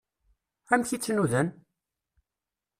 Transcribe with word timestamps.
Amek 0.73 0.89
i 0.95 0.97
tt-nudan? 0.99 1.47